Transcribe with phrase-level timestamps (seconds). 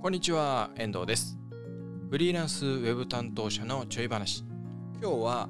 [0.00, 1.36] こんにちは、遠藤です。
[2.08, 4.44] フリーランスウェブ担当者のちょい話。
[5.02, 5.48] 今日は、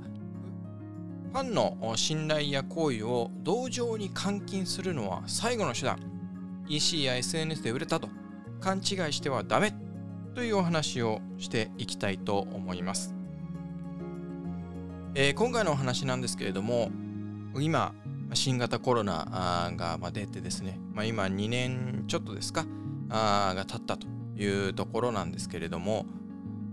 [1.35, 6.01] ファンの信頼や行為を同情に換金するのは最後の手段。
[6.67, 8.09] EC や SNS で売れたと
[8.59, 9.75] 勘違いしてはダメ
[10.35, 13.15] というお話をしていきたいと思います。
[15.15, 16.91] えー、今回のお話なんですけれども、
[17.61, 17.93] 今、
[18.33, 22.65] 新型コロナが出てですね、まあ、今2年ちょっとですか、
[23.11, 26.07] あが経ったというところなんですけれども、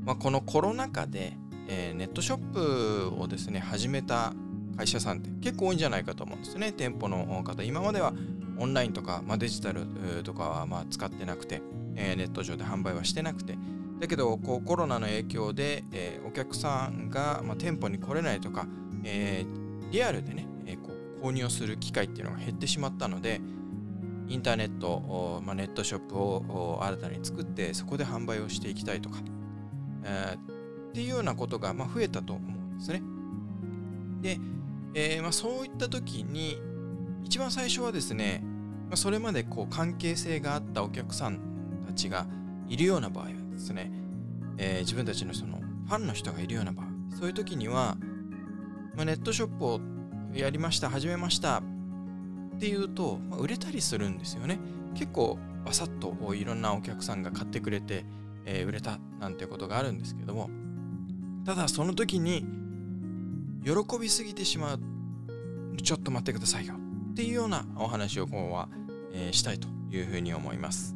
[0.03, 1.37] まあ、このコロナ禍で、
[1.67, 4.33] えー、ネットショップをですね始めた
[4.77, 6.71] 会社さんって結構多いんじゃないかと思うんですね。
[6.71, 7.63] 店舗の方。
[7.63, 8.13] 今までは
[8.57, 9.85] オンラインとか、まあ、デジタル
[10.23, 11.61] とかはま使ってなくて、
[11.95, 13.57] えー、ネット上で販売はしてなくて。
[13.99, 18.67] だけどこうコロナの影響で、えー、お客さんが、ま、店舗に来れないとか、
[19.05, 19.45] え、
[19.89, 23.39] リアルでね、え、こう購入をする機会っていうのが減ってしまったので、
[24.27, 29.19] インターネット、まあ、ネットショップを新たに作ってそこで販売をしていきたいとか、
[30.03, 33.01] えー、っていうようなことが、まあ、増えたと思うんですね。
[34.21, 34.39] で、
[34.93, 36.59] えー、まあ、そういった時に
[37.23, 38.41] 一番最初はですね、
[38.87, 41.39] まあ、それまでこう関係性があったお客さん
[41.87, 42.25] たちが
[42.67, 43.91] いるような場合はですね、
[44.57, 46.85] えー、自分たちのそのファンの人がいるような場合
[47.17, 47.97] そういう時には、
[48.95, 49.79] まあ、ネットショップを
[50.33, 51.61] やりました始めました
[52.55, 54.59] っていうと、まあ、売れたりするんですよね。
[54.95, 58.05] 結構バサッといろんなお客さんが買ってくれて、
[58.45, 60.49] えー、売れたなんてことがあるんですけども
[61.43, 62.45] ただその時に
[63.63, 64.79] 喜びすぎてしまう
[65.81, 66.75] ちょっと待ってくださいよ
[67.11, 68.69] っていうようなお話を今日は、
[69.11, 70.95] えー、したいというふうに思います。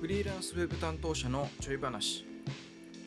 [0.00, 2.24] フリーランスウェブ担当者のちょい話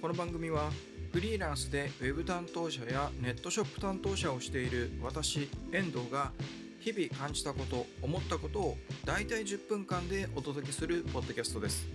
[0.01, 0.69] この番組は
[1.11, 6.31] フリーランスで Web 担当者やネットショップ担当者をしている私遠藤が
[6.79, 11.87] 日々感じたこと思ったことを大体10分間でお届けするポッドキャストです。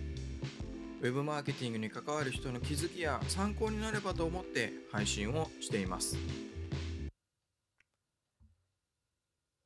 [1.01, 6.17] Web マーケティングに関わる人の気づきや参考になればと思って配信をしています。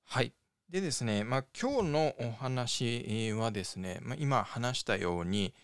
[0.05, 0.31] はい。
[0.69, 5.55] でですね、まあ、今日のお話はですね、まあ、今話したように、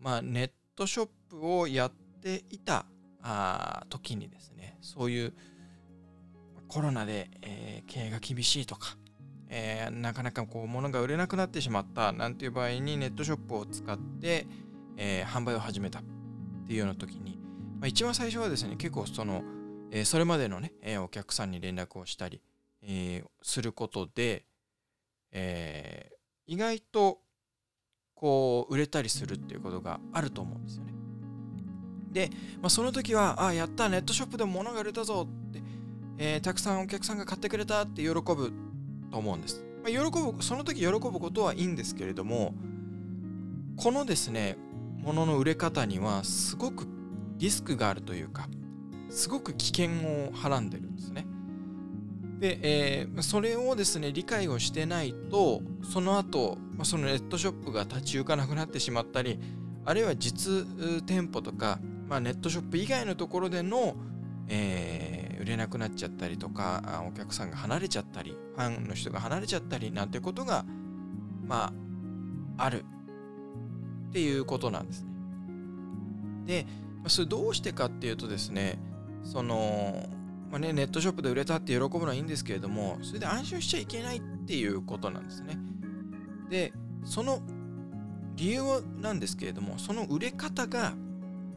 [0.00, 2.84] まあ、ネットショップをやっていた
[3.22, 5.32] あ時にですねそういう
[6.68, 8.96] コロナで、えー、経営が厳しいとか、
[9.48, 14.46] えー、なかなかこう物が売れなくなってしまったなんていう場合にネットショップを使って、
[14.96, 16.02] えー、販売を始めたっ
[16.66, 17.38] ていうような時に、
[17.78, 19.42] まあ、一番最初はですね結構その、
[19.90, 22.40] えそれまでのね、えお客さんに連絡をしたり、
[22.82, 24.46] えすることで、
[25.32, 26.10] え
[26.46, 27.18] 意外と
[28.14, 31.01] こう売れたりするっていうことがあると思うんですよね。
[32.12, 32.30] で、
[32.60, 35.62] まあ、その時は、あ、やった、ネットショップでも物が売れたぞって、
[36.18, 38.52] えー、たくさんお客さんが買ってくれたって喜ぶ
[39.10, 39.64] と思うんです。
[39.82, 42.54] まあ、喜ぶ、その時喜ぶことはいいんですけれども、
[43.76, 44.56] このですね、
[45.02, 46.86] もの売れ方にはすごく
[47.38, 48.48] リスクがあるというか、
[49.10, 51.26] すごく危険をはらんでるんですね。
[52.38, 55.62] で、えー、それをですね、理解をしてないと、
[55.92, 59.38] その後、まあ、そのネットショップが立ち行かなくなってしまったり、
[59.84, 60.66] あるいは実
[61.06, 61.80] 店舗とか、
[62.12, 63.96] まあ、ネットショップ以外のところでの、
[64.46, 70.66] えー、売れなくなっちゃったりとかお客さんが離れちゃったりファンの人が離れちゃったりなんてことが
[71.46, 71.72] ま
[72.58, 72.84] あある
[74.10, 75.10] っていうことなんですね。
[76.44, 76.66] で、
[77.06, 78.78] それどうしてかっていうとですね
[79.24, 80.04] その、
[80.50, 85.56] まあね、ネットショップで売れたって喜ぶのはいいんですけれどもそれで安心しちゃいけないっていうことなんですね。
[86.50, 86.74] で
[87.06, 87.40] その
[88.36, 88.62] 理由
[89.00, 90.92] なんですけれどもその売れ方が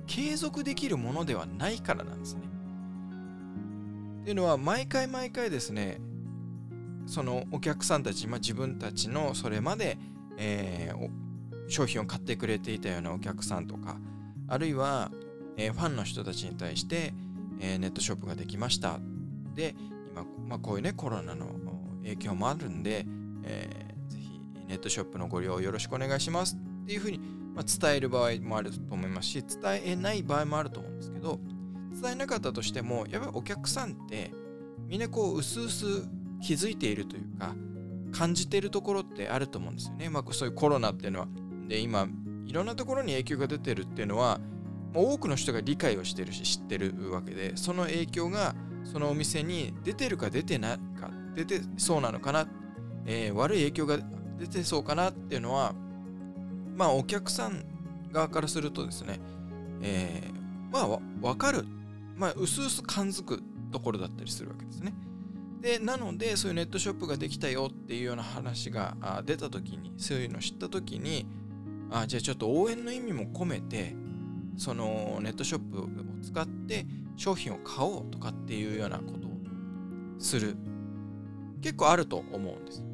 [0.07, 2.41] 継続できるものではないからなんですね。
[4.21, 6.01] っていうのは毎回毎回ですね
[7.05, 9.99] そのお客さんたち、まあ、自分たちのそれまで、
[10.37, 13.97] えー、商品を買ってくれていたようなお客さんとか
[14.47, 15.11] あるいは、
[15.57, 17.13] えー、ファンの人たちに対して、
[17.59, 18.99] えー、ネットショップができました
[19.53, 19.75] で
[20.11, 21.45] 今、まあ、こういうねコロナの
[22.01, 23.05] 影響もあるんで、
[23.43, 27.19] えー、ぜひネットショップのご利用よろしくお願いしますっていうふうに
[27.55, 31.39] まあ、伝える場合もあると思いますし伝えない場合もあると思うんですけど
[32.01, 34.31] 伝えなかったとしてもやっぱりお客さんって
[34.87, 36.05] みんなこう薄々
[36.41, 37.55] 気づいているというか
[38.11, 40.09] 感じているところってあると思うんですよね。
[40.09, 41.27] まあ、そういうコロナっていうのは
[41.67, 42.07] で今
[42.45, 44.39] いろんなところに影響が出てるっていうのは
[44.93, 52.47] 多くの人が理解をしてるし知ってるわけでその影響がそのお店に出てるか出てないか出てそうなのかな、
[53.05, 53.97] えー、悪い影響が
[54.37, 55.73] 出てそうかなっていうのは
[56.75, 57.63] まあお客さん
[58.11, 59.19] 側からするとですね、
[59.81, 61.65] えー、まあわかる、
[62.15, 63.41] まあ、うすうす感づく
[63.71, 64.93] ところだったりするわけですね。
[65.61, 68.95] でなのでそういうネットショップができたよっていうような話が
[69.25, 71.25] 出た時にそういうのを知った時に
[71.89, 73.95] あじゃあちょっと応援の意味も込めて
[74.57, 75.87] そのネットショップを
[76.21, 76.85] 使って
[77.15, 79.31] 商品を買おうとかっていうようなことを
[80.19, 80.55] する。
[81.61, 82.85] 結構あると思うんです。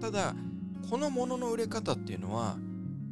[0.00, 0.36] ただ
[0.88, 2.56] このものの売れ方っていうのは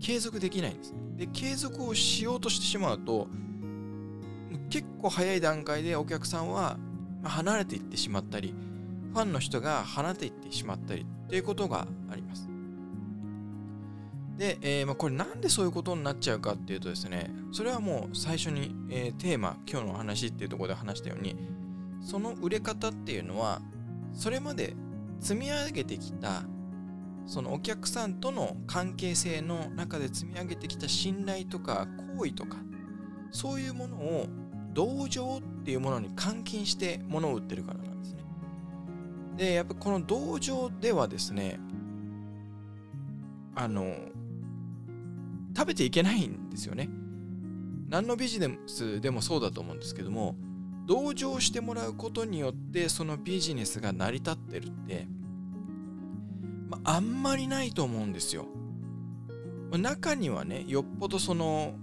[0.02, 0.94] 継続できないんです。
[1.16, 3.28] で継続をしようとしてしまうと
[4.68, 6.76] 結構早い段階でお客さんは
[7.22, 8.54] 離れていってしまったり
[9.12, 12.48] ファンの人が離れていってしまったりっていうことがあります。
[14.36, 21.36] で、えー、まあ、これなんでそういうことになっちゃうかっていうとですねそれはもう最初に、えー、テーマ今日のお話っていうところで話したように
[22.00, 23.60] その売れ方っていうのは
[24.14, 24.74] それまで
[25.20, 26.42] 積み上げてきた
[27.26, 31.86] そのお客さんとの関係性の中で積み上げてきた信頼とか
[32.16, 32.58] 行為とか
[33.30, 34.26] そういうものを
[34.74, 38.22] 同情っていうものに換金して物を売ってるからなんですね。
[39.36, 41.58] でやっぱこの同情ではですね
[43.54, 43.94] あの
[45.56, 46.88] 食べていけないんですよね。
[47.88, 50.34] 何のビジネスでもそうだと思うんですけども
[50.86, 55.06] 同情してもらうことによってそのビジネスが成り立ってるって、
[56.72, 58.46] まあ、んまりないと思うんですよ。
[59.70, 61.74] まあ、中にはねよっぽどその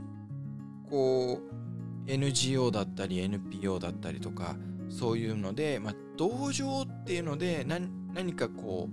[0.90, 1.42] こ
[2.08, 4.56] う NGO だったり NPO だったりとか
[4.90, 8.90] そういうので、まあ、同情っていうので何かこ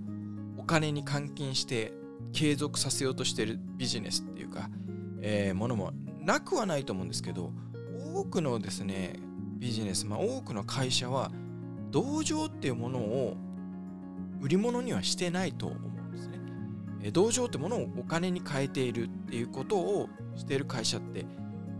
[0.57, 1.93] うお金に換金して
[2.33, 4.69] 継続させようとしてるビジネスっていうか、
[5.21, 5.91] えー、ものも
[6.21, 7.51] なくはないと思うんですけど
[8.13, 9.19] 多くのですね
[9.57, 11.31] ビジネス、まあ、多くの会社は
[11.89, 13.37] 同情っていうものを
[14.41, 16.39] 売り物にはしてないと思うんですね。
[17.03, 21.23] え同情ってものをお金に変えているっていうことをしている会社って、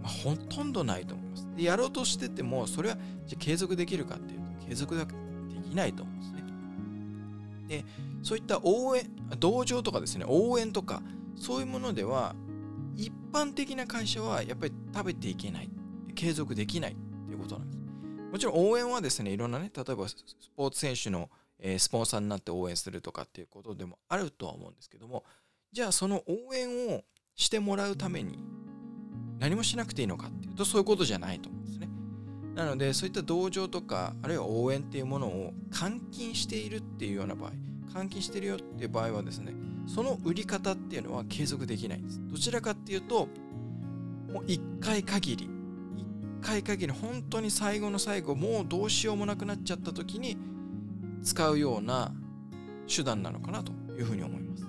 [0.02, 1.48] まあ、ほとんどないと思います。
[1.56, 5.06] でやろうとしててもそれはじゃ継続できるかっていうと継続で
[5.70, 6.44] きないと思うんですね。
[7.68, 7.86] で
[8.24, 9.10] そういった応援
[9.40, 11.02] 同情とかですね応援とか
[11.36, 12.36] そういうものでは
[12.96, 15.70] 一般的な会社はやっぱり食べていけない
[16.16, 16.96] 継続できないっ
[17.28, 17.88] ていうことなんです
[18.32, 20.16] もちろん応援はですねいろんなね例えばス
[20.56, 25.24] ポーツ選手の、えスポンサーになって応援するとかっていうことでもあるとは思うんですけども
[25.72, 27.04] じゃあその応援を
[27.36, 28.40] してもらうために
[29.40, 31.90] 何もしなくていいのかっていうとそういうことじゃないと思うんですね。
[32.56, 37.52] なのでそういった同情とかあるいは応援っていうものを換金しているっていうような場合
[37.94, 39.54] 換金してるよっていう場合はですね
[39.86, 42.20] その売り方っていうのは継続できないんです。
[42.28, 43.28] どちらかっていうと
[44.32, 45.50] もう1回限り
[46.42, 50.38] 1回限り本当に最後の最後もうどうしようもなくなっちゃった時に
[51.24, 52.14] 使うような
[52.94, 54.68] 手段なのかなというふうに思います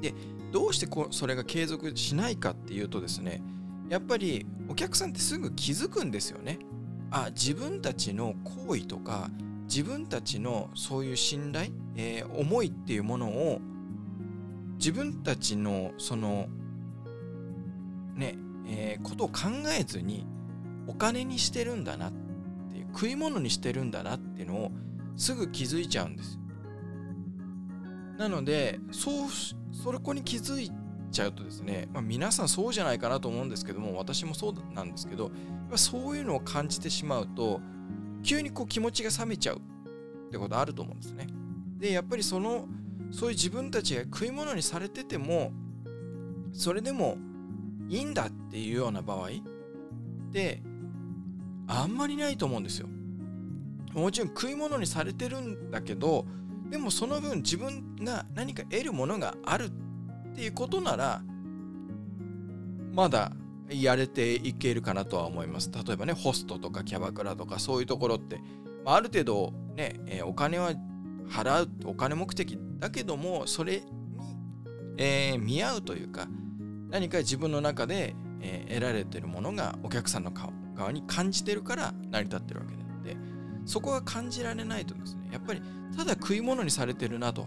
[0.00, 0.14] で
[0.52, 3.42] どうしてこそれが継続しないかっていうとですね
[3.88, 6.58] やっぱりお客さんってすぐ気づくんですよね。
[7.10, 9.30] あ自分たちの行為とか
[9.64, 13.60] 自分たちのそういう信頼、えー、思いっていうものを
[14.78, 16.48] 自分たちのその
[18.14, 20.26] ね、えー、ことを考えずに
[20.86, 22.12] お金にしてるんだなっ
[22.72, 24.72] ていう食い物にしてるんだなっていうのを
[25.16, 26.40] すぐ気づいちゃうんですよ。
[28.18, 29.28] なのでそう
[29.72, 30.70] そこに気づい
[31.10, 35.30] ちゃうとですね、まあ、皆さんそうじゃないかなと思うんですけども私もそうなんですけど
[35.76, 37.60] そういうのを感じてしまうと
[38.22, 39.60] 急にこう気持ちが冷めちゃうっ
[40.30, 41.26] てことあると思うんですね。
[41.78, 42.66] でやっぱりその
[43.10, 45.52] そういう自分たちが食い物にされてても
[46.52, 47.16] それでも
[47.88, 49.30] いいんだっていうような場合っ
[50.32, 50.62] て
[51.66, 52.88] あんまりないと思うんですよ。
[53.94, 56.26] もちろん食い物にされてるんだけど
[56.70, 61.22] でもその分自分が何か得るものがあるっていうことなら
[62.92, 63.32] まだ
[63.68, 65.70] やれていけるかなとは思います。
[65.72, 68.40] 例えばね、ホストとかキャバクラとかそういうところって、
[68.84, 70.72] まあ、ある程度ね、え、お金は
[71.28, 73.82] 払う、お金目的だけども、それに、
[74.98, 76.28] えー、見合うというか、
[76.90, 82.83] 何か自分の中で、えー、得られてるものがお客さんの側に感じてるから成り立ってるわけであって、
[83.66, 85.62] そこが感じられないとですね、やっぱり
[85.96, 87.46] ただ食い物にされてるなと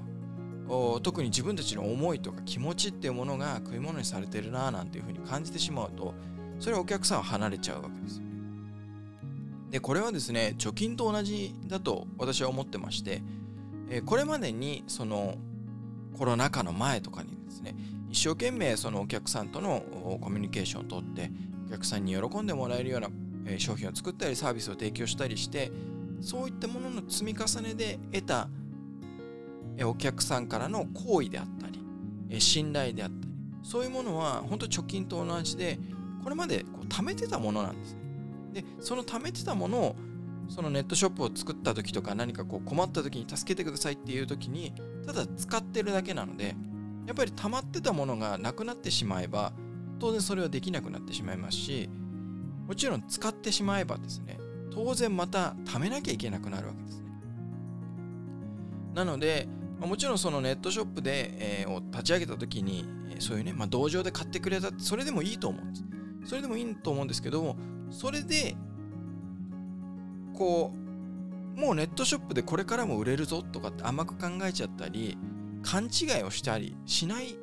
[1.01, 6.13] 特に自分たちの思いとか気持ちっていうものが食い物にされてるななんていうふうに感じてしまうと
[6.59, 8.27] それはお客さんは離れちゃうわけですよね。
[9.69, 13.21] でこれはですね貯金と同じだと私は思ってまして、
[13.89, 15.35] えこれまでにその
[16.17, 17.75] コロナ禍の前とかにですね
[18.09, 19.83] 一生懸命そのお客さんとの
[20.21, 21.31] コミュニケーションをとって
[21.67, 23.09] お客さんに喜んでもらえるような
[23.57, 25.71] 商品を作ったりサービスを提供したりして
[26.21, 28.49] そういったものの積み重ねで得た
[29.85, 33.33] お客さんからの好意であったり信頼であったり
[33.63, 35.79] そういうものは本当貯金と同じで
[36.23, 38.01] これまでこう貯めてたものなんですね。
[38.53, 39.95] でその貯めてたものを
[40.49, 44.73] そのネットショップを作った時とか何かこう困った時に助けてくださいっていう時に
[45.05, 46.55] ただ使ってるだけなので
[47.05, 49.53] やっぱり溜まってたものがなくなってしまえば
[49.99, 51.89] 当然それはできなくなってしまいますし
[52.67, 54.37] もちろん使ってしまえばですね
[54.77, 57.09] 当然また貯めなきゃいけなくなるわけですね。
[58.93, 59.47] なので
[59.79, 65.83] もちろんそのネットショップで、えー、を立ち上げた時に、え、そういうね、まあ、道場で買ってくれたそれでもいいと思うんです。
[66.25, 67.55] それでもいいと思うんですけども
[67.89, 68.55] それで
[70.35, 70.71] こ
[71.55, 75.17] うもうネットショップでこれからも売れるぞとかって甘く考えちゃったり
[75.63, 77.37] 勘違いをしたりしないよ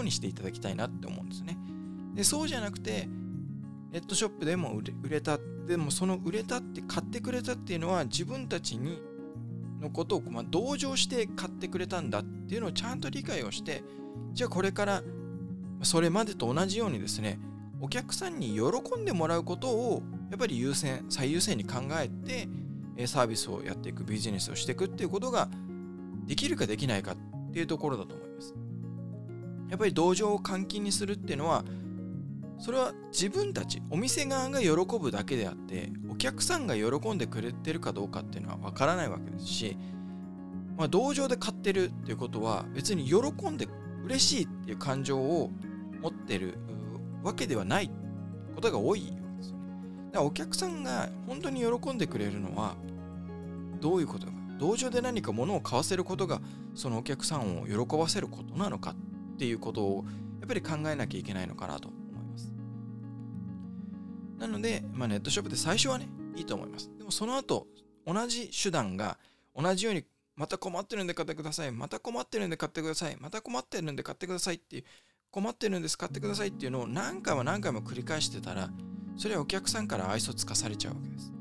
[0.00, 1.58] うにしていただきたいなって思うんですね。
[2.14, 3.10] でそうじゃなくて
[3.90, 9.00] ネットショップでも売れたでもその売れたって買ってくれたっていうのは自分たちに
[9.80, 13.82] のことを、まあ、同情して買ってくれたんだっていうのをちゃんと理解をして
[14.32, 15.02] じゃあこれから
[15.82, 17.38] それまでと同じようにですね
[17.80, 22.48] お客さんに喜んでもらうことをやっぱり優先最優先に考えて
[23.06, 25.48] サービスをやっていくビジネスをしていくっていうことが
[26.26, 28.54] できるかできないかっていうところだと思います。
[29.70, 31.64] やっぱり同情を換金にするっていうのは
[32.58, 39.76] それは自分たちお店側が喜ぶだけであってお客さんが喜んでくれてるかどうかっていうのはわからないわけですし、
[40.76, 43.68] まあ、同情で買ってるっていうことは別に喜んで
[44.04, 45.50] 嬉しいっていう感情を
[46.02, 46.58] 持ってる
[47.22, 47.90] わけではない
[48.54, 49.64] ことが多いわけですよね。
[50.06, 52.76] だからお客さんが本当に喜んでくれるのは
[53.80, 56.40] どういうことか同情で何か物を買わせることが
[56.74, 58.96] そのお客さんを喜ばせることなのか
[59.34, 60.04] っていうことを
[60.40, 61.90] やっぱり考えなきゃいけないのかなと。
[64.38, 66.90] なので、まあ、ネットショップで最初はねいいと思います。
[66.96, 67.66] でもその後
[68.06, 69.18] 同じ手段が
[69.54, 70.04] 同じように
[70.36, 71.72] また困ってるんで買ってください。
[71.72, 73.16] また困ってるんで買ってください。
[73.18, 74.84] また困ってるんで買ってくださいっていう
[75.30, 78.70] 困ってるんです買ってくださいっていうのを何回も何回も繰り返してたら
[79.16, 81.32] それはお客さんから愛想つかされちゃうわけです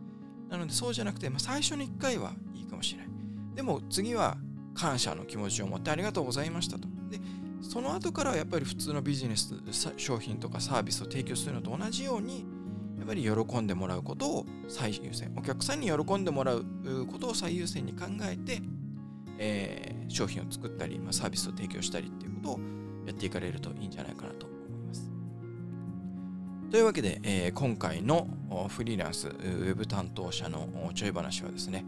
[0.50, 3.08] なのでそうじゃなくて、まあ、最初の1回はいいかもしれない
[3.56, 4.38] でも次は
[4.74, 7.20] 感謝の気持ちを持ってありがとうございましたとで
[7.62, 9.54] その後からやっぱり普通のビジネス
[9.98, 12.46] 商品とかサービスを提供するのと同じように
[13.08, 16.66] ぱり喜んでもらうことを最優先お客さんに喜んでもらう
[17.10, 18.62] ことを最優先に考えて、
[19.40, 22.60] えー、商品を作ったり、まあ、サービスを提供したりっていうことを
[23.06, 25.10] やっていかれるといいんじゃないかなと思います。
[26.70, 28.28] というわけで、えー、今回の
[28.68, 31.86] フリーランスウェブ担当者のちょい話はですね、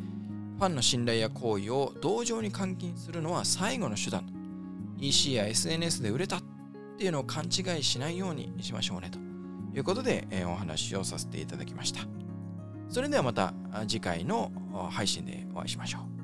[0.57, 4.25] ファンの信頼や行為を同情に換金するのは最後の手段。
[5.01, 6.41] EC や SNS で売れたっ
[6.97, 9.28] ていうのを勘違いしないようにしましょうねと
[9.79, 12.01] いうことで、えー、お話をさせていただきました。
[12.89, 13.53] それではまた
[13.88, 14.51] 次回の
[14.91, 16.18] 配信でお会いしましょう。